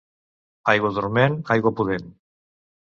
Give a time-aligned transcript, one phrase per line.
[0.73, 2.13] Aigua dorment, aigua pudent.